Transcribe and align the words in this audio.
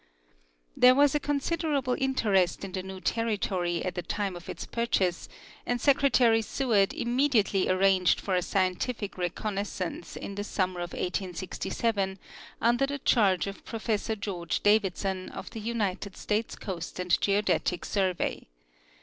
There 0.75 0.95
was 0.95 1.13
a 1.13 1.19
considerable 1.19 1.95
interest 1.95 2.65
in 2.65 2.71
the 2.71 2.81
new 2.81 2.99
territory 2.99 3.85
at 3.85 3.93
the 3.93 4.01
time 4.01 4.35
of 4.35 4.49
its 4.49 4.65
purchase, 4.65 5.29
and 5.63 5.79
Secretary 5.79 6.41
Seward 6.41 6.91
immediately 6.95 7.69
arranged 7.69 8.19
for 8.19 8.33
a 8.33 8.41
scientific 8.41 9.15
reconnaissance 9.15 10.15
in 10.15 10.33
the 10.33 10.43
summer 10.43 10.79
of 10.79 10.93
1867 10.93 12.17
under 12.59 12.87
the 12.87 12.97
charge 12.97 13.45
of 13.45 13.63
Professor 13.63 14.15
George 14.15 14.61
Davidson, 14.63 15.29
of 15.29 15.51
the 15.51 15.59
United 15.61 16.17
States 16.17 16.55
Coast 16.55 16.99
and 16.99 17.21
Geodetic 17.21 17.85
Survey. 17.85 18.47